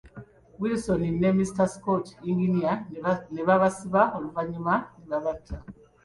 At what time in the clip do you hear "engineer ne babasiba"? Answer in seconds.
2.29-4.01